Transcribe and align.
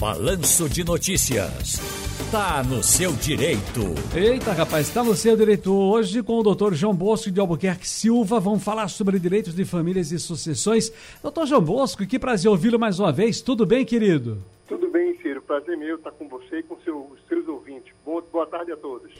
Balanço 0.00 0.66
de 0.66 0.82
Notícias. 0.82 1.78
Tá 2.32 2.64
no 2.64 2.82
seu 2.82 3.12
direito. 3.12 3.92
Eita, 4.16 4.50
rapaz, 4.50 4.88
está 4.88 5.04
no 5.04 5.14
seu 5.14 5.36
direito 5.36 5.74
hoje 5.74 6.22
com 6.22 6.38
o 6.38 6.42
doutor 6.42 6.72
João 6.72 6.94
Bosco 6.94 7.30
de 7.30 7.38
Albuquerque 7.38 7.86
Silva. 7.86 8.40
Vamos 8.40 8.64
falar 8.64 8.88
sobre 8.88 9.18
direitos 9.18 9.54
de 9.54 9.62
famílias 9.66 10.10
e 10.10 10.18
sucessões. 10.18 10.90
Doutor 11.22 11.46
João 11.46 11.60
Bosco, 11.60 12.06
que 12.06 12.18
prazer 12.18 12.50
ouvi-lo 12.50 12.78
mais 12.78 12.98
uma 12.98 13.12
vez. 13.12 13.42
Tudo 13.42 13.66
bem, 13.66 13.84
querido? 13.84 14.38
Tudo 14.66 14.88
bem, 14.88 15.18
Ciro. 15.20 15.42
Prazer 15.42 15.76
meu 15.76 15.96
estar 15.96 16.12
com 16.12 16.26
você 16.28 16.60
e 16.60 16.62
com 16.62 16.78
seus, 16.80 17.04
seus 17.28 17.46
ouvintes. 17.46 17.92
Boa, 18.02 18.24
boa 18.32 18.46
tarde 18.46 18.72
a 18.72 18.78
todos. 18.78 19.12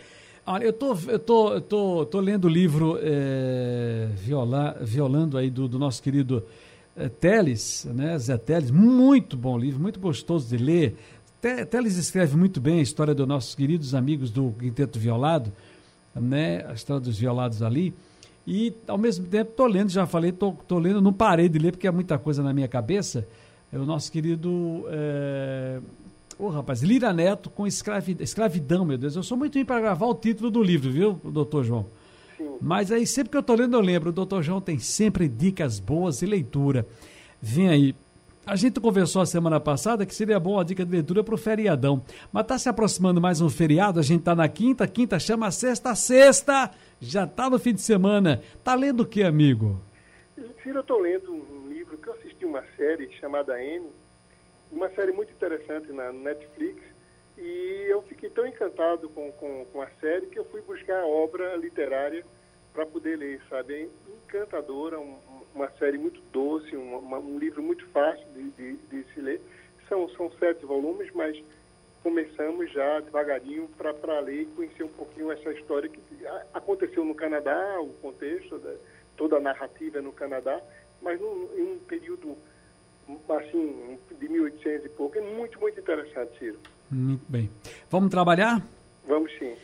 Olha, 0.46 0.64
eu 0.64 0.72
tô, 0.72 0.96
eu 1.08 1.18
tô, 1.18 1.52
eu 1.52 1.60
tô, 1.60 2.06
tô 2.06 2.20
lendo 2.20 2.46
o 2.46 2.48
livro 2.48 2.98
é, 3.02 4.08
viola, 4.14 4.78
Violando 4.80 5.36
aí 5.36 5.50
do, 5.50 5.68
do 5.68 5.78
nosso 5.78 6.02
querido 6.02 6.42
Teles, 7.20 7.86
né, 7.94 8.18
Zé 8.18 8.36
Teles, 8.36 8.70
muito 8.70 9.36
bom 9.36 9.56
livro, 9.56 9.80
muito 9.80 10.00
gostoso 10.00 10.48
de 10.48 10.62
ler. 10.62 10.96
Teles 11.70 11.96
escreve 11.96 12.36
muito 12.36 12.60
bem 12.60 12.80
a 12.80 12.82
história 12.82 13.14
dos 13.14 13.26
nossos 13.26 13.54
queridos 13.54 13.94
amigos 13.94 14.30
do 14.30 14.52
Quinteto 14.58 14.98
Violado, 14.98 15.52
né, 16.14 16.66
a 16.68 16.72
história 16.72 17.00
dos 17.00 17.18
violados 17.18 17.62
ali. 17.62 17.94
E, 18.46 18.72
ao 18.88 18.98
mesmo 18.98 19.26
tempo, 19.26 19.50
estou 19.50 19.66
lendo, 19.66 19.90
já 19.90 20.06
falei, 20.06 20.30
estou 20.30 20.78
lendo, 20.78 21.00
não 21.00 21.12
parei 21.12 21.48
de 21.48 21.58
ler 21.58 21.72
porque 21.72 21.86
é 21.86 21.90
muita 21.90 22.18
coisa 22.18 22.42
na 22.42 22.52
minha 22.52 22.68
cabeça. 22.68 23.26
É 23.72 23.78
o 23.78 23.84
nosso 23.84 24.10
querido. 24.10 24.84
É... 24.88 25.78
Ô, 26.38 26.48
rapaz, 26.48 26.82
Lira 26.82 27.12
Neto 27.12 27.48
com 27.50 27.66
escravi... 27.66 28.16
escravidão, 28.18 28.84
meu 28.84 28.98
Deus. 28.98 29.14
Eu 29.14 29.22
sou 29.22 29.38
muito 29.38 29.54
ruim 29.54 29.64
para 29.64 29.80
gravar 29.80 30.06
o 30.06 30.14
título 30.14 30.50
do 30.50 30.62
livro, 30.62 30.90
viu, 30.90 31.20
doutor 31.22 31.64
João? 31.64 31.86
Mas 32.60 32.92
aí, 32.92 33.06
sempre 33.06 33.30
que 33.30 33.36
eu 33.36 33.40
estou 33.40 33.56
lendo, 33.56 33.76
eu 33.76 33.80
lembro. 33.80 34.10
O 34.10 34.12
doutor 34.12 34.42
João 34.42 34.60
tem 34.60 34.78
sempre 34.78 35.28
dicas 35.28 35.80
boas 35.80 36.20
e 36.20 36.26
leitura. 36.26 36.86
Vem 37.40 37.68
aí. 37.68 37.94
A 38.46 38.56
gente 38.56 38.80
conversou 38.80 39.22
a 39.22 39.26
semana 39.26 39.60
passada 39.60 40.04
que 40.04 40.14
seria 40.14 40.40
bom 40.40 40.58
a 40.58 40.64
dica 40.64 40.84
de 40.84 40.90
leitura 40.90 41.22
para 41.22 41.34
o 41.34 41.38
feriadão. 41.38 42.02
Mas 42.32 42.42
está 42.42 42.58
se 42.58 42.68
aproximando 42.68 43.20
mais 43.20 43.40
um 43.40 43.48
feriado, 43.48 44.00
a 44.00 44.02
gente 44.02 44.20
está 44.20 44.34
na 44.34 44.48
quinta, 44.48 44.86
quinta 44.88 45.18
chama 45.18 45.50
sexta, 45.50 45.94
sexta, 45.94 46.70
já 47.00 47.24
está 47.24 47.48
no 47.48 47.58
fim 47.58 47.72
de 47.72 47.80
semana. 47.80 48.42
Tá 48.64 48.74
lendo 48.74 49.02
o 49.02 49.06
que, 49.06 49.22
amigo? 49.22 49.80
Ciro, 50.62 50.78
eu 50.78 50.80
estou 50.80 50.98
lendo 50.98 51.32
um 51.32 51.68
livro 51.68 51.96
que 51.96 52.08
eu 52.08 52.14
assisti 52.14 52.44
uma 52.44 52.62
série 52.76 53.10
chamada 53.20 53.62
M, 53.62 53.86
uma 54.72 54.88
série 54.90 55.12
muito 55.12 55.32
interessante 55.32 55.92
na 55.92 56.12
Netflix, 56.12 56.82
e 57.38 57.86
eu 57.88 58.02
fiquei 58.02 58.30
tão 58.30 58.46
encantado 58.46 59.08
com, 59.10 59.30
com, 59.32 59.64
com 59.66 59.80
a 59.80 59.88
série 60.00 60.26
que 60.26 60.38
eu 60.38 60.44
fui 60.46 60.60
buscar 60.62 61.00
a 61.00 61.06
obra 61.06 61.56
literária 61.56 62.24
para 62.72 62.86
poder 62.86 63.16
ler, 63.16 63.40
sabe? 63.48 63.74
É 63.74 63.88
encantadora, 64.24 64.98
um, 64.98 65.16
uma 65.54 65.68
série 65.72 65.98
muito 65.98 66.20
doce, 66.32 66.76
um, 66.76 66.98
uma, 66.98 67.18
um 67.18 67.38
livro 67.38 67.62
muito 67.62 67.86
fácil 67.88 68.24
de, 68.34 68.50
de, 68.50 68.76
de, 68.76 69.04
se 69.12 69.20
ler. 69.20 69.40
São, 69.88 70.08
são 70.10 70.30
sete 70.38 70.64
volumes, 70.64 71.10
mas 71.14 71.36
começamos 72.02 72.70
já 72.72 73.00
devagarinho 73.00 73.68
para 73.76 74.20
ler 74.20 74.42
e 74.42 74.46
conhecer 74.46 74.84
um 74.84 74.88
pouquinho 74.88 75.32
essa 75.32 75.52
história 75.52 75.88
que 75.88 76.00
aconteceu 76.54 77.04
no 77.04 77.14
Canadá, 77.14 77.80
o 77.80 77.92
contexto, 77.94 78.58
da, 78.58 78.74
toda 79.16 79.36
a 79.36 79.40
narrativa 79.40 80.00
no 80.00 80.12
Canadá, 80.12 80.60
mas 81.02 81.20
num, 81.20 81.48
em 81.56 81.74
um 81.74 81.78
período 81.78 82.36
assim, 83.28 83.98
de 84.18 84.28
1800 84.28 84.86
e 84.86 84.88
pouco. 84.90 85.18
É 85.18 85.20
muito, 85.20 85.58
muito 85.60 85.80
interessante, 85.80 86.38
Ciro. 86.38 86.58
Muito 86.90 87.24
bem. 87.28 87.50
Vamos 87.90 88.10
trabalhar? 88.10 88.62
Vamos 89.06 89.32
sim. 89.38 89.54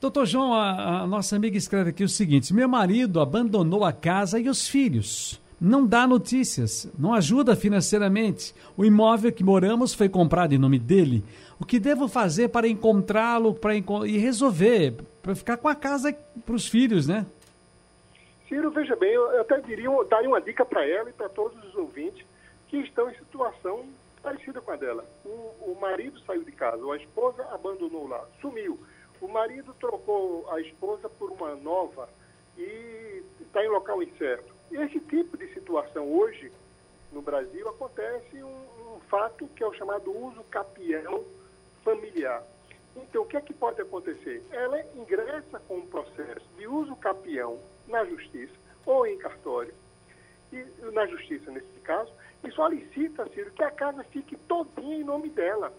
Doutor 0.00 0.24
João, 0.24 0.54
a, 0.54 1.02
a, 1.02 1.06
nossa 1.06 1.36
amiga 1.36 1.58
escreve 1.58 1.90
aqui 1.90 2.02
o 2.02 2.08
seguinte: 2.08 2.54
meu 2.54 2.66
marido 2.66 3.20
abandonou 3.20 3.84
a 3.84 3.92
casa 3.92 4.40
e 4.40 4.48
os 4.48 4.66
filhos. 4.66 5.38
Não 5.60 5.86
dá 5.86 6.06
notícias, 6.06 6.90
não 6.98 7.12
ajuda 7.12 7.54
financeiramente. 7.54 8.54
O 8.78 8.82
imóvel 8.82 9.30
que 9.30 9.44
moramos 9.44 9.92
foi 9.92 10.08
comprado 10.08 10.54
em 10.54 10.58
nome 10.58 10.78
dele. 10.78 11.22
O 11.60 11.66
que 11.66 11.78
devo 11.78 12.08
fazer 12.08 12.48
para 12.48 12.66
encontrá-lo 12.66 13.52
para 13.52 13.76
enco 13.76 14.06
e 14.06 14.16
resolver? 14.16 14.94
Para 15.22 15.34
ficar 15.34 15.58
com 15.58 15.68
a 15.68 15.74
casa 15.74 16.16
para 16.46 16.54
os 16.54 16.66
filhos, 16.66 17.06
né? 17.06 17.26
Ciro, 18.48 18.70
veja 18.70 18.96
bem, 18.96 19.12
eu 19.12 19.42
até 19.42 19.60
diria, 19.60 19.90
daria 20.08 20.30
uma 20.30 20.40
dica 20.40 20.64
para 20.64 20.82
ela 20.88 21.10
e 21.10 21.12
para 21.12 21.28
todos 21.28 21.62
os 21.62 21.74
ouvintes 21.74 22.24
que 22.68 22.78
estão 22.78 23.10
em 23.10 23.14
situação 23.16 23.84
parecida 24.22 24.62
com 24.62 24.70
a 24.70 24.76
dela. 24.76 25.04
O, 25.26 25.72
o 25.72 25.78
marido 25.78 26.18
saiu 26.20 26.42
de 26.42 26.52
casa, 26.52 26.82
a 26.90 26.96
esposa 26.96 27.46
abandonou 27.52 28.08
lá, 28.08 28.24
sumiu. 28.40 28.78
O 29.20 29.28
marido 29.28 29.74
trocou 29.74 30.50
a 30.50 30.60
esposa 30.60 31.08
por 31.08 31.30
uma 31.30 31.54
nova 31.54 32.08
e 32.56 33.22
está 33.40 33.64
em 33.64 33.68
local 33.68 34.02
incerto. 34.02 34.54
Esse 34.70 34.98
tipo 35.00 35.36
de 35.36 35.52
situação 35.52 36.10
hoje, 36.10 36.50
no 37.12 37.20
Brasil, 37.20 37.68
acontece 37.68 38.42
um, 38.42 38.94
um 38.94 39.00
fato 39.08 39.46
que 39.48 39.62
é 39.62 39.66
o 39.66 39.74
chamado 39.74 40.10
uso 40.10 40.42
capião 40.44 41.24
familiar. 41.84 42.42
Então, 42.96 43.22
o 43.22 43.26
que 43.26 43.36
é 43.36 43.40
que 43.40 43.52
pode 43.52 43.80
acontecer? 43.80 44.42
Ela 44.50 44.80
ingressa 44.96 45.60
com 45.68 45.78
um 45.78 45.86
processo 45.86 46.46
de 46.56 46.66
uso 46.66 46.96
capião 46.96 47.58
na 47.86 48.04
justiça 48.04 48.54
ou 48.86 49.06
em 49.06 49.18
cartório, 49.18 49.74
e, 50.52 50.64
na 50.92 51.06
justiça 51.06 51.50
nesse 51.50 51.78
caso, 51.84 52.12
e 52.42 52.50
solicita, 52.50 53.28
Ciro, 53.28 53.50
que 53.52 53.62
a 53.62 53.70
casa 53.70 54.02
fique 54.04 54.36
todinha 54.36 54.96
em 54.96 55.04
nome 55.04 55.28
dela. 55.28 55.72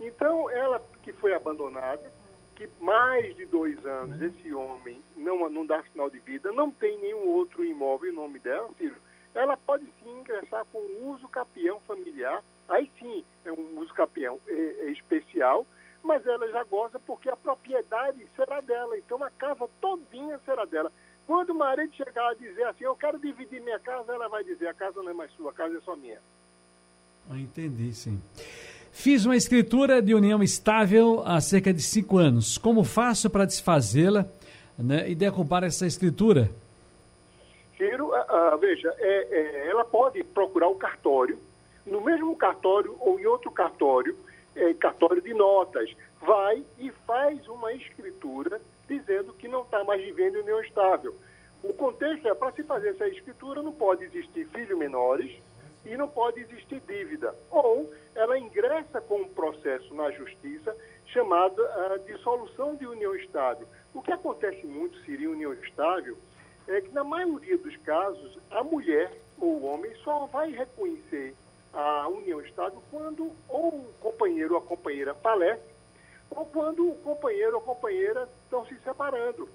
Então, 0.00 0.50
ela 0.50 0.82
que 1.02 1.12
foi 1.12 1.32
abandonada, 1.32 2.12
que 2.54 2.68
mais 2.80 3.36
de 3.36 3.44
dois 3.46 3.84
anos 3.84 4.20
esse 4.22 4.52
homem 4.54 5.02
não, 5.16 5.48
não 5.50 5.66
dá 5.66 5.82
sinal 5.84 6.08
de 6.08 6.18
vida, 6.20 6.52
não 6.52 6.70
tem 6.70 6.98
nenhum 6.98 7.26
outro 7.28 7.64
imóvel 7.64 8.10
em 8.10 8.14
nome 8.14 8.38
dela, 8.38 8.70
Ciro, 8.78 8.96
ela 9.34 9.56
pode 9.56 9.84
sim 10.00 10.20
ingressar 10.20 10.64
com 10.66 10.78
uso 11.10 11.26
capião 11.28 11.80
familiar. 11.80 12.42
Aí 12.68 12.90
sim, 12.98 13.24
é 13.44 13.52
um 13.52 13.78
uso 13.80 13.92
capião 13.92 14.38
é, 14.46 14.52
é 14.52 14.90
especial, 14.90 15.66
mas 16.02 16.24
ela 16.26 16.48
já 16.50 16.62
goza 16.64 16.98
porque 17.00 17.28
a 17.28 17.36
propriedade 17.36 18.26
será 18.36 18.60
dela. 18.60 18.96
Então 18.96 19.22
a 19.22 19.30
casa 19.30 19.68
todinha 19.80 20.38
será 20.44 20.64
dela. 20.64 20.92
Quando 21.26 21.50
o 21.50 21.54
marido 21.54 21.92
chegar 21.94 22.30
a 22.30 22.34
dizer 22.34 22.64
assim, 22.64 22.84
eu 22.84 22.94
quero 22.94 23.18
dividir 23.18 23.60
minha 23.60 23.80
casa, 23.80 24.12
ela 24.12 24.28
vai 24.28 24.44
dizer, 24.44 24.68
a 24.68 24.74
casa 24.74 25.02
não 25.02 25.10
é 25.10 25.14
mais 25.14 25.30
sua, 25.32 25.50
a 25.50 25.54
casa 25.54 25.76
é 25.76 25.80
só 25.80 25.96
minha. 25.96 26.20
Ah, 27.30 27.38
entendi, 27.38 27.92
sim. 27.94 28.20
Fiz 28.96 29.26
uma 29.26 29.36
escritura 29.36 30.00
de 30.00 30.14
união 30.14 30.40
estável 30.40 31.20
há 31.26 31.40
cerca 31.40 31.74
de 31.74 31.82
cinco 31.82 32.16
anos. 32.16 32.56
Como 32.56 32.84
faço 32.84 33.28
para 33.28 33.44
desfazê-la 33.44 34.24
né, 34.78 35.10
e 35.10 35.16
derrubar 35.16 35.64
essa 35.64 35.84
escritura? 35.84 36.48
Ciro, 37.76 38.12
uh, 38.14 38.56
veja, 38.56 38.94
é, 38.98 39.66
é, 39.66 39.68
ela 39.68 39.84
pode 39.84 40.22
procurar 40.22 40.68
o 40.68 40.76
cartório, 40.76 41.36
no 41.84 42.00
mesmo 42.00 42.34
cartório 42.36 42.96
ou 43.00 43.18
em 43.18 43.26
outro 43.26 43.50
cartório, 43.50 44.16
é, 44.54 44.72
cartório 44.74 45.20
de 45.20 45.34
notas, 45.34 45.90
vai 46.22 46.62
e 46.78 46.90
faz 47.04 47.46
uma 47.48 47.72
escritura 47.72 48.60
dizendo 48.88 49.34
que 49.34 49.48
não 49.48 49.62
está 49.62 49.82
mais 49.82 50.02
vivendo 50.02 50.36
em 50.36 50.42
união 50.42 50.62
estável. 50.62 51.14
O 51.64 51.74
contexto 51.74 52.28
é, 52.28 52.34
para 52.34 52.52
se 52.52 52.62
fazer 52.62 52.90
essa 52.90 53.08
escritura, 53.08 53.60
não 53.60 53.72
pode 53.72 54.04
existir 54.04 54.46
filhos 54.46 54.78
menores 54.78 55.32
e 55.84 55.96
não 55.96 56.08
pode 56.08 56.40
existir 56.40 56.80
dívida. 56.80 57.34
Ou 57.50 57.92
ela 58.14 58.38
ingressa 58.38 59.00
com 59.00 59.22
um 59.22 59.28
processo 59.28 59.94
na 59.94 60.10
justiça 60.10 60.74
chamado 61.06 61.60
uh, 61.60 61.98
dissolução 62.06 62.74
de 62.76 62.86
união 62.86 63.14
estável. 63.16 63.66
O 63.92 64.02
que 64.02 64.12
acontece 64.12 64.66
muito, 64.66 64.98
Siri, 65.04 65.26
união 65.28 65.52
estável, 65.52 66.16
é 66.66 66.80
que 66.80 66.90
na 66.90 67.04
maioria 67.04 67.58
dos 67.58 67.76
casos, 67.78 68.38
a 68.50 68.62
mulher 68.64 69.12
ou 69.38 69.58
o 69.58 69.64
homem 69.66 69.94
só 70.02 70.26
vai 70.26 70.50
reconhecer 70.50 71.34
a 71.72 72.08
união 72.08 72.40
estável 72.40 72.82
quando 72.90 73.30
ou 73.48 73.68
o 73.68 73.94
companheiro 74.00 74.54
ou 74.54 74.60
a 74.60 74.62
companheira 74.62 75.14
falece 75.14 75.74
ou 76.30 76.46
quando 76.46 76.88
o 76.88 76.94
companheiro 76.96 77.56
ou 77.56 77.62
a 77.62 77.64
companheira 77.64 78.28
estão 78.44 78.64
se 78.66 78.76
separando. 78.82 79.48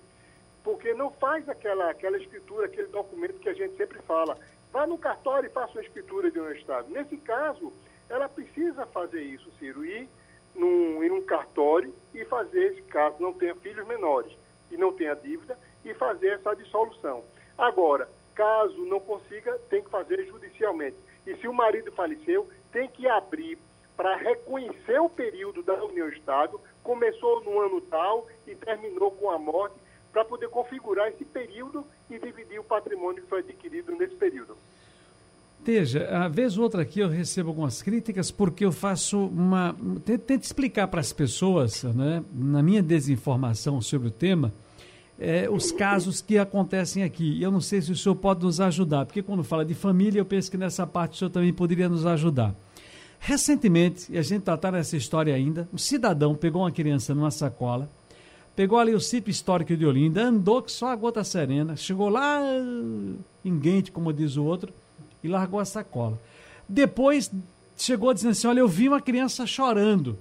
Porque 0.63 0.93
não 0.93 1.09
faz 1.11 1.47
aquela, 1.47 1.89
aquela 1.89 2.17
escritura, 2.17 2.65
aquele 2.65 2.87
documento 2.87 3.39
que 3.39 3.49
a 3.49 3.53
gente 3.53 3.75
sempre 3.75 3.99
fala. 3.99 4.37
Vá 4.71 4.85
no 4.85 4.97
cartório 4.97 5.47
e 5.47 5.53
faça 5.53 5.73
uma 5.73 5.81
escritura 5.81 6.29
de 6.29 6.39
um 6.39 6.51
Estado. 6.51 6.89
Nesse 6.89 7.17
caso, 7.17 7.73
ela 8.09 8.29
precisa 8.29 8.85
fazer 8.87 9.21
isso, 9.21 9.51
Ciro, 9.59 9.85
ir 9.85 10.07
num, 10.55 10.99
um 11.13 11.21
cartório 11.21 11.93
e 12.13 12.23
fazer, 12.25 12.73
esse 12.73 12.81
caso 12.83 13.15
não 13.19 13.33
tenha 13.33 13.55
filhos 13.55 13.87
menores 13.87 14.31
e 14.71 14.77
não 14.77 14.93
tenha 14.93 15.15
dívida, 15.15 15.57
e 15.83 15.93
fazer 15.93 16.33
essa 16.33 16.55
dissolução. 16.55 17.23
Agora, 17.57 18.09
caso 18.35 18.85
não 18.85 18.99
consiga, 18.99 19.57
tem 19.69 19.83
que 19.83 19.89
fazer 19.89 20.25
judicialmente. 20.25 20.97
E 21.25 21.35
se 21.35 21.47
o 21.47 21.53
marido 21.53 21.91
faleceu, 21.91 22.47
tem 22.71 22.87
que 22.87 23.07
abrir 23.07 23.57
para 23.97 24.15
reconhecer 24.15 24.99
o 24.99 25.09
período 25.09 25.61
da 25.63 25.83
união 25.83 26.07
estável, 26.09 26.61
começou 26.83 27.43
no 27.43 27.59
ano 27.59 27.81
tal 27.81 28.27
e 28.47 28.55
terminou 28.55 29.11
com 29.11 29.29
a 29.29 29.37
morte, 29.37 29.75
para 30.11 30.25
poder 30.25 30.49
configurar 30.49 31.09
esse 31.09 31.25
período 31.25 31.85
e 32.09 32.17
dividir 32.17 32.59
o 32.59 32.63
patrimônio 32.63 33.21
que 33.21 33.29
foi 33.29 33.39
adquirido 33.39 33.95
nesse 33.95 34.15
período. 34.15 34.55
Teja, 35.63 36.07
a 36.09 36.27
vez 36.27 36.57
ou 36.57 36.63
outra 36.63 36.83
aqui 36.83 37.01
eu 37.01 37.09
recebo 37.09 37.49
algumas 37.49 37.81
críticas 37.81 38.31
porque 38.31 38.63
eu 38.63 38.71
faço 38.71 39.25
uma. 39.27 39.75
Tento 40.05 40.43
explicar 40.43 40.87
para 40.87 41.01
as 41.01 41.11
pessoas, 41.11 41.83
né, 41.83 42.23
na 42.33 42.63
minha 42.63 42.81
desinformação 42.81 43.81
sobre 43.81 44.07
o 44.07 44.11
tema, 44.11 44.53
é, 45.19 45.49
os 45.49 45.69
casos 45.71 46.21
que 46.21 46.37
acontecem 46.37 47.03
aqui. 47.03 47.41
Eu 47.41 47.51
não 47.51 47.59
sei 47.59 47.81
se 47.81 47.91
o 47.91 47.95
senhor 47.95 48.15
pode 48.15 48.43
nos 48.43 48.61
ajudar, 48.61 49.05
porque 49.05 49.21
quando 49.21 49.43
fala 49.43 49.65
de 49.65 49.73
família, 49.73 50.19
eu 50.19 50.25
penso 50.25 50.49
que 50.49 50.57
nessa 50.57 50.87
parte 50.87 51.15
o 51.15 51.17
senhor 51.17 51.29
também 51.29 51.53
poderia 51.53 51.89
nos 51.89 52.05
ajudar. 52.05 52.55
Recentemente, 53.19 54.09
e 54.09 54.17
a 54.17 54.21
gente 54.21 54.49
está 54.49 54.71
nessa 54.71 54.95
história 54.95 55.35
ainda, 55.35 55.67
um 55.73 55.77
cidadão 55.77 56.33
pegou 56.35 56.61
uma 56.61 56.71
criança 56.71 57.13
numa 57.13 57.31
sacola, 57.31 57.89
pegou 58.59 58.77
ali 58.77 58.93
o 58.93 58.99
sítio 58.99 59.31
histórico 59.31 59.73
de 59.77 59.85
Olinda, 59.85 60.21
andou 60.21 60.61
que 60.61 60.69
só 60.69 60.87
a 60.87 60.95
gota 60.97 61.23
serena, 61.23 61.77
chegou 61.77 62.09
lá 62.09 62.41
em 63.45 63.57
Guente, 63.57 63.89
como 63.89 64.11
diz 64.11 64.35
o 64.35 64.43
outro, 64.43 64.73
e 65.23 65.29
largou 65.29 65.61
a 65.61 65.65
sacola. 65.65 66.19
Depois 66.67 67.31
chegou 67.77 68.13
dizendo 68.13 68.31
assim: 68.31 68.47
Olha, 68.47 68.59
eu 68.59 68.67
vi 68.67 68.89
uma 68.89 68.99
criança 68.99 69.47
chorando, 69.47 70.17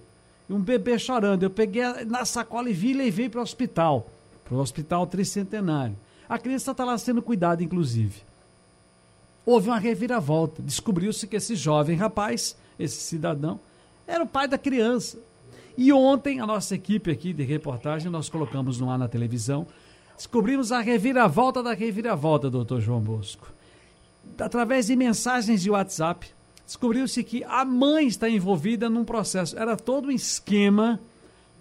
um 0.49 0.61
bebê 0.61 1.01
chorando. 1.01 1.43
Eu 1.43 1.51
peguei 1.51 1.83
na 2.07 2.25
sacola 2.25 2.71
e 2.71 2.73
vi 2.73 2.91
e 2.91 2.95
levei 2.95 3.29
para 3.29 3.41
o 3.41 3.43
hospital, 3.43 4.09
para 4.45 4.55
o 4.55 4.61
hospital 4.61 5.05
tricentenário. 5.09 5.97
A 6.29 6.39
criança 6.39 6.71
está 6.71 6.85
lá 6.85 6.97
sendo 6.97 7.21
cuidada, 7.21 7.61
inclusive. 7.65 8.23
Houve 9.45 9.69
uma 9.69 9.81
reviravolta. 9.81 10.63
Descobriu-se 10.63 11.27
que 11.27 11.35
esse 11.35 11.57
jovem 11.57 11.97
rapaz, 11.97 12.57
esse 12.79 13.01
cidadão, 13.01 13.59
era 14.07 14.23
o 14.23 14.29
pai 14.29 14.47
da 14.47 14.57
criança. 14.57 15.19
E 15.81 15.93
ontem, 15.93 16.41
a 16.41 16.47
nossa 16.47 16.75
equipe 16.75 17.09
aqui 17.09 17.33
de 17.33 17.45
reportagem, 17.45 18.11
nós 18.11 18.29
colocamos 18.29 18.81
no 18.81 18.91
ar 18.91 18.99
na 18.99 19.07
televisão, 19.07 19.65
descobrimos 20.17 20.73
a 20.73 20.81
reviravolta 20.81 21.63
da 21.63 21.73
reviravolta, 21.73 22.51
doutor 22.51 22.81
João 22.81 22.99
Bosco. 23.01 23.53
Através 24.41 24.89
de 24.89 24.97
mensagens 24.97 25.63
de 25.63 25.71
WhatsApp, 25.71 26.27
descobriu-se 26.67 27.23
que 27.23 27.45
a 27.45 27.65
mãe 27.65 28.09
está 28.09 28.29
envolvida 28.29 28.91
num 28.91 29.05
processo. 29.05 29.57
Era 29.57 29.77
todo 29.77 30.09
um 30.09 30.11
esquema 30.11 30.99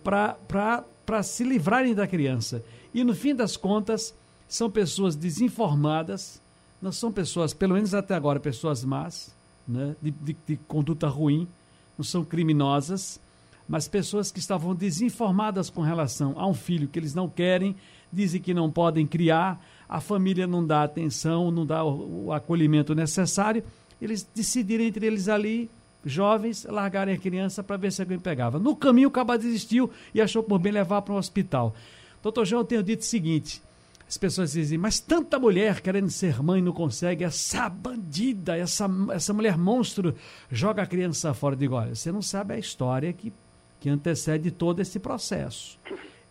para 0.03 1.21
se 1.21 1.43
livrarem 1.43 1.93
da 1.93 2.07
criança. 2.07 2.65
E 2.95 3.03
no 3.03 3.13
fim 3.13 3.35
das 3.35 3.55
contas, 3.55 4.15
são 4.49 4.67
pessoas 4.67 5.15
desinformadas, 5.15 6.41
não 6.81 6.91
são 6.91 7.11
pessoas, 7.11 7.53
pelo 7.53 7.75
menos 7.75 7.93
até 7.93 8.15
agora, 8.15 8.39
pessoas 8.39 8.83
más, 8.83 9.31
né, 9.67 9.95
de, 10.01 10.09
de, 10.09 10.35
de 10.47 10.57
conduta 10.67 11.07
ruim, 11.07 11.47
não 11.95 12.03
são 12.03 12.25
criminosas, 12.25 13.19
mas 13.67 13.87
pessoas 13.87 14.31
que 14.31 14.39
estavam 14.39 14.73
desinformadas 14.73 15.69
com 15.69 15.81
relação 15.81 16.33
a 16.37 16.47
um 16.47 16.53
filho 16.53 16.87
que 16.87 16.97
eles 16.97 17.13
não 17.13 17.27
querem, 17.27 17.75
dizem 18.11 18.41
que 18.41 18.53
não 18.53 18.71
podem 18.71 19.05
criar, 19.05 19.63
a 19.87 19.99
família 19.99 20.47
não 20.47 20.65
dá 20.65 20.83
atenção, 20.83 21.51
não 21.51 21.65
dá 21.65 21.83
o, 21.83 22.25
o 22.27 22.33
acolhimento 22.33 22.95
necessário, 22.95 23.63
eles 24.01 24.27
decidiram 24.33 24.83
entre 24.83 25.05
eles 25.05 25.27
ali, 25.27 25.69
jovens, 26.05 26.65
largarem 26.69 27.15
a 27.15 27.17
criança 27.17 27.63
para 27.63 27.77
ver 27.77 27.91
se 27.91 28.01
alguém 28.01 28.19
pegava. 28.19 28.59
No 28.59 28.75
caminho, 28.75 29.09
o 29.09 29.11
caba 29.11 29.37
desistiu 29.37 29.89
e 30.13 30.21
achou 30.21 30.43
por 30.43 30.59
bem 30.59 30.71
levar 30.71 31.01
para 31.01 31.13
um 31.13 31.17
hospital. 31.17 31.75
Doutor 32.21 32.45
João, 32.45 32.61
eu 32.61 32.65
tenho 32.65 32.83
dito 32.83 33.01
o 33.01 33.05
seguinte: 33.05 33.61
as 34.07 34.17
pessoas 34.17 34.53
dizem, 34.53 34.77
mas 34.77 34.99
tanta 34.99 35.37
mulher 35.37 35.81
querendo 35.81 36.09
ser 36.09 36.41
mãe 36.41 36.61
não 36.61 36.71
consegue, 36.71 37.23
essa 37.23 37.67
bandida, 37.69 38.57
essa, 38.57 38.89
essa 39.11 39.33
mulher 39.33 39.57
monstro 39.57 40.15
joga 40.49 40.81
a 40.81 40.87
criança 40.87 41.33
fora. 41.33 41.55
Eu 41.55 41.59
digo, 41.59 41.75
olha, 41.75 41.93
você 41.93 42.11
não 42.11 42.21
sabe 42.21 42.53
a 42.53 42.59
história 42.59 43.11
que, 43.11 43.33
que 43.79 43.89
antecede 43.89 44.51
todo 44.51 44.81
esse 44.81 44.99
processo. 44.99 45.79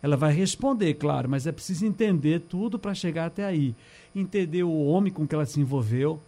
Ela 0.01 0.15
vai 0.15 0.31
responder, 0.31 0.93
claro, 0.93 1.29
mas 1.29 1.47
é 1.47 1.51
preciso 1.51 1.85
entender 1.85 2.41
tudo 2.41 2.77
para 2.77 2.93
chegar 2.93 3.25
até 3.25 3.43
aí. 3.43 3.75
Entender 4.15 4.63
o 4.63 4.85
homem 4.85 5.11
com 5.11 5.27
que 5.27 5.33
ela 5.33 5.45
se 5.45 5.59
envolveu, 5.59 6.21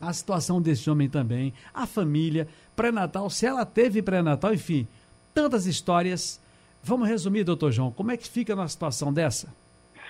a 0.00 0.12
situação 0.12 0.62
desse 0.62 0.88
homem 0.88 1.08
também, 1.08 1.52
a 1.74 1.86
família, 1.86 2.48
pré-natal, 2.74 3.28
se 3.28 3.44
ela 3.44 3.66
teve 3.66 4.00
pré-natal, 4.00 4.54
enfim, 4.54 4.88
tantas 5.34 5.66
histórias. 5.66 6.40
Vamos 6.82 7.08
resumir, 7.08 7.44
doutor 7.44 7.70
João, 7.70 7.92
como 7.92 8.10
é 8.10 8.16
que 8.16 8.28
fica 8.28 8.56
numa 8.56 8.68
situação 8.68 9.12
dessa? 9.12 9.52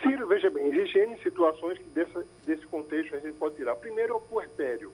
Ciro, 0.01 0.29
veja 0.29 0.49
bem, 0.51 0.67
existem 0.69 1.19
situações 1.23 1.79
que 1.79 1.91
dessa, 1.91 2.25
desse 2.47 2.65
contexto 2.67 3.17
a 3.17 3.19
gente 3.19 3.35
pode 3.35 3.57
tirar. 3.57 3.75
Primeiro 3.77 4.13
é 4.13 4.17
o 4.17 4.21
puerpério. 4.21 4.93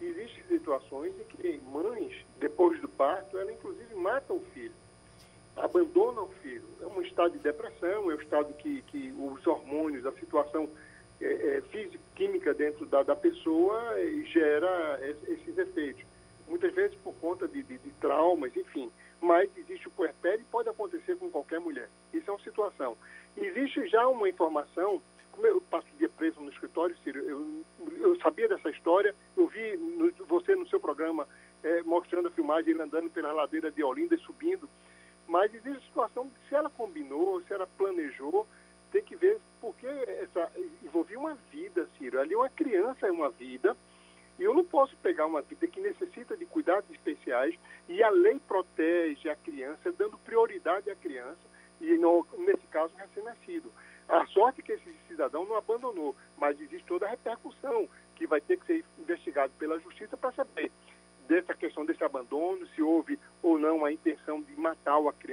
Existem 0.00 0.42
situações 0.48 1.12
em 1.20 1.36
que 1.36 1.60
mães, 1.70 2.12
depois 2.40 2.80
do 2.80 2.88
parto, 2.88 3.31
mata 4.32 4.34
o 4.34 4.40
filho, 4.52 4.72
abandona 5.56 6.22
o 6.22 6.28
filho. 6.42 6.64
É 6.80 6.86
um 6.86 7.02
estado 7.02 7.32
de 7.32 7.38
depressão, 7.38 8.10
é 8.10 8.14
um 8.14 8.20
estado 8.20 8.52
que, 8.54 8.82
que 8.82 9.12
os 9.18 9.46
hormônios, 9.46 10.06
a 10.06 10.12
situação 10.12 10.68
é, 11.20 11.56
é, 11.56 11.60
físico-química 11.70 12.54
dentro 12.54 12.86
da, 12.86 13.02
da 13.02 13.14
pessoa 13.14 13.94
gera 14.32 15.00
esses 15.28 15.56
efeitos. 15.56 16.04
Muitas 16.48 16.74
vezes 16.74 16.96
por 16.98 17.14
conta 17.14 17.46
de, 17.46 17.62
de, 17.62 17.78
de 17.78 17.90
traumas, 18.00 18.54
enfim. 18.56 18.90
Mas 19.20 19.48
existe 19.56 19.86
o 19.86 19.90
puerpério 19.92 20.40
e 20.40 20.50
pode 20.50 20.68
acontecer 20.68 21.16
com 21.16 21.30
qualquer 21.30 21.60
mulher. 21.60 21.88
Isso 22.12 22.28
é 22.28 22.32
uma 22.32 22.42
situação. 22.42 22.96
Existe 23.36 23.86
já 23.86 24.06
uma 24.08 24.28
informação, 24.28 25.00
como 25.30 25.46
eu 25.46 25.60
passo 25.60 25.86
o 25.94 25.98
dia 25.98 26.08
preso 26.08 26.40
no 26.40 26.50
escritório, 26.50 26.96
Ciro, 27.04 27.20
eu, 27.20 27.64
eu 28.00 28.16
sabia 28.16 28.48
dessa 28.48 28.68
história, 28.70 29.14
eu 29.36 29.46
vi 29.46 29.76
no, 29.76 30.12
você 30.26 30.56
no 30.56 30.66
seu 30.68 30.80
programa 30.80 31.26
é, 31.62 31.82
mostrando 31.82 32.28
a 32.28 32.30
filmagem, 32.30 32.72
ele 32.72 32.82
andando 32.82 33.10
pela 33.10 33.32
ladeira 33.32 33.70
de 33.70 33.82
Olinda 33.82 34.14
e 34.14 34.18
subindo, 34.18 34.68
mas 35.26 35.52
existe 35.54 35.78
a 35.78 35.86
situação, 35.86 36.30
se 36.48 36.54
ela 36.54 36.68
combinou, 36.70 37.40
se 37.42 37.52
ela 37.52 37.66
planejou, 37.66 38.46
tem 38.90 39.02
que 39.02 39.16
ver 39.16 39.40
porque 39.60 39.86
essa, 39.86 40.50
envolvia 40.82 41.18
uma 41.18 41.34
vida, 41.50 41.88
Ciro. 41.96 42.20
Ali 42.20 42.34
uma 42.34 42.50
criança 42.50 43.06
é 43.06 43.10
uma 43.10 43.30
vida, 43.30 43.76
e 44.38 44.42
eu 44.42 44.54
não 44.54 44.64
posso 44.64 44.96
pegar 44.96 45.26
uma 45.26 45.40
vida 45.40 45.66
que 45.66 45.80
necessita 45.80 46.36
de 46.36 46.44
cuidados 46.46 46.90
especiais 46.90 47.54
e 47.88 48.02
a 48.02 48.10
lei 48.10 48.38
protege 48.46 49.28
a 49.30 49.36
criança, 49.36 49.92
dando 49.92 50.18
prioridade 50.18 50.90
à 50.90 50.96
criança, 50.96 51.40
e 51.80 51.98
nesse 52.38 52.66
caso, 52.68 52.92
recém-nascido. 52.96 53.72
A 54.08 54.26
sorte 54.26 54.60
é 54.60 54.64
que 54.64 54.72
esse 54.72 54.94
cidadão 55.08 55.44
não 55.44 55.56
abandonou, 55.56 56.14
mas 56.36 56.60
existe 56.60 56.86
toda 56.86 57.06
a 57.06 57.10
repercussão 57.10 57.88
que 58.14 58.26
vai 58.26 58.40
ter 58.40 58.58
que 58.58 58.66
ser 58.66 58.71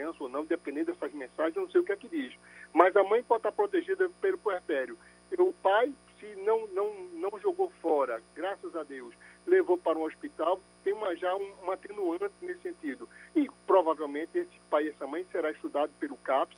criança 0.10 0.24
ou 0.24 0.30
não, 0.30 0.46
dependendo 0.46 0.92
dessas 0.92 1.14
mensagens, 1.14 1.56
eu 1.56 1.64
não 1.64 1.70
sei 1.70 1.82
o 1.82 1.84
que 1.84 1.92
é 1.92 1.96
que 1.96 2.08
diz. 2.08 2.34
Mas 2.74 2.96
a 2.96 3.04
mãe 3.04 3.24
pode 3.24 3.40
estar 3.40 3.52
protegida 3.52 4.10
pelo 4.22 4.38
puerpério. 4.38 4.98
O 5.38 5.54
pai, 5.54 5.94
se 6.20 6.26
não, 6.38 6.68
não, 6.68 6.94
não 7.14 7.40
jogou 7.40 7.72
fora, 7.82 8.22
graças 8.36 8.76
a 8.76 8.84
Deus, 8.84 9.14
levou 9.46 9.78
para 9.78 9.98
um 9.98 10.04
hospital, 10.04 10.60
tem 10.84 10.94
uma, 10.94 11.16
já 11.16 11.36
um, 11.36 11.54
uma 11.64 11.74
atenuante 11.74 12.34
nesse 12.42 12.62
sentido. 12.62 13.08
E 13.36 13.48
provavelmente 13.68 14.38
esse 14.38 14.60
pai 14.70 14.86
e 14.86 14.90
essa 14.90 15.06
mãe 15.06 15.26
será 15.32 15.52
estudado 15.52 15.92
pelo 16.00 16.18
CAPS 16.18 16.58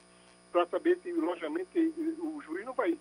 para 0.51 0.65
saber 0.67 0.97
se, 1.01 1.11
logicamente, 1.11 1.93
o 2.19 2.41
juiz 2.41 2.65
não 2.65 2.73
vai 2.73 2.97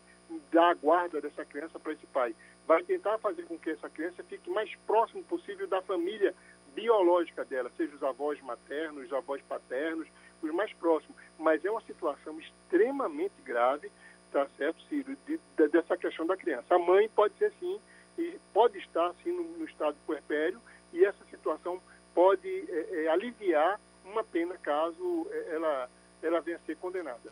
dar 0.53 0.71
a 0.71 0.75
guarda 0.75 1.21
dessa 1.21 1.45
criança 1.45 1.79
para 1.79 1.93
esse 1.93 2.07
pai. 2.07 2.35
Vai 2.67 2.83
tentar 2.85 3.19
fazer 3.19 3.43
com 3.45 3.59
que 3.59 3.71
essa 3.71 3.91
criança 3.91 4.23
fique 4.25 4.49
mais 4.49 4.73
próximo 4.87 5.25
possível 5.25 5.67
da 5.67 5.83
família 5.83 6.35
biológica 6.75 7.45
dela, 7.45 7.71
seja 7.77 7.95
os 7.95 8.03
avós 8.03 8.41
maternos, 8.43 9.07
os 9.07 9.13
avós 9.13 9.43
paternos, 9.43 10.07
os 10.43 10.53
mais 10.53 10.73
próximos. 10.75 11.17
Mas 11.39 11.65
é 11.65 11.71
uma 11.71 11.83
situação 11.83 12.39
extremamente 12.39 13.35
grave, 13.45 13.91
tá 14.33 14.47
certo, 14.57 14.81
Ciro, 14.89 15.17
de, 15.27 15.41
de, 15.57 15.69
dessa 15.69 15.97
questão 15.97 16.27
da 16.27 16.37
criança. 16.37 16.75
A 16.75 16.79
mãe 16.79 17.09
pode 17.09 17.35
ser 17.39 17.53
sim, 17.59 17.79
e 18.19 18.39
pode 18.53 18.79
estar 18.79 19.13
sim 19.23 19.33
no, 19.33 19.43
no 19.59 19.65
estado 19.65 19.97
puerpério, 20.07 20.61
e 20.93 21.05
essa 21.05 21.25
situação 21.31 21.81
pode 22.15 22.49
é, 22.49 23.05
é, 23.05 23.09
aliviar 23.09 23.81
uma 24.05 24.25
pena 24.25 24.57
caso 24.59 25.27
é, 25.31 25.55
ela, 25.55 25.89
ela 26.23 26.41
venha 26.41 26.57
a 26.57 26.61
ser 26.61 26.77
condenada. 26.77 27.31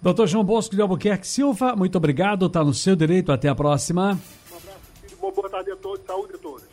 Doutor 0.00 0.26
João 0.26 0.44
Bosco 0.44 0.74
de 0.74 0.82
Albuquerque 0.82 1.26
Silva, 1.26 1.74
muito 1.74 1.96
obrigado, 1.96 2.46
está 2.46 2.62
no 2.62 2.74
seu 2.74 2.94
direito, 2.94 3.32
até 3.32 3.48
a 3.48 3.54
próxima. 3.54 4.18
Um 4.52 4.56
abraço, 4.56 4.92
filho, 5.00 5.16
boa 5.16 5.50
tarde 5.50 5.70
a 5.70 5.76
todos, 5.76 6.04
saúde 6.04 6.34
a 6.34 6.38
todos. 6.38 6.64